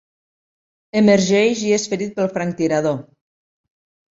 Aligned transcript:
Emergeix 1.01 1.61
i 1.67 1.75
és 1.77 1.85
ferit 1.91 2.17
pel 2.17 2.33
franctirador. 2.39 2.99